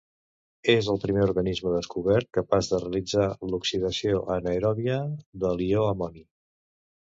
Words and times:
És 0.75 0.87
el 0.93 1.01
primer 1.03 1.25
organisme 1.25 1.73
descobert 1.73 2.31
capaç 2.39 2.71
de 2.73 2.81
realitzar 2.81 3.29
l'oxidació 3.53 4.25
anaeròbia 4.39 4.99
de 5.45 5.57
l'ió 5.61 5.89
amoni. 5.95 6.29